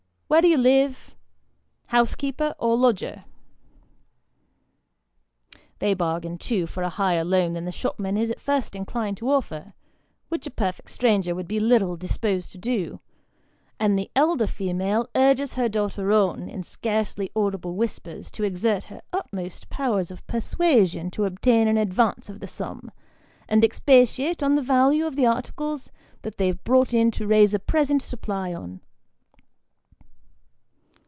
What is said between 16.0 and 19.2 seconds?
on, in scarcely audible whispers, to exert her